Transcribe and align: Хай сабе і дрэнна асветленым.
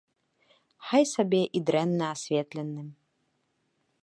Хай 0.91 1.03
сабе 1.13 1.41
і 1.59 1.63
дрэнна 1.67 2.05
асветленым. 2.17 2.87